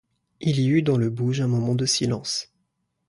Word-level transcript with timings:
Il 0.39 0.59
y 0.59 0.69
eut 0.69 0.81
dans 0.81 0.97
le 0.97 1.11
bouge 1.11 1.41
un 1.41 1.47
moment 1.47 1.75
de 1.75 1.85
silence. 1.85 2.51